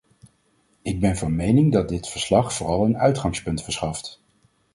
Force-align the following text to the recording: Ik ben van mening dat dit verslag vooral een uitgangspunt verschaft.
Ik 0.81 0.99
ben 0.99 1.17
van 1.17 1.35
mening 1.35 1.71
dat 1.71 1.89
dit 1.89 2.07
verslag 2.07 2.53
vooral 2.53 2.85
een 2.85 2.97
uitgangspunt 2.97 3.63
verschaft. 3.63 4.21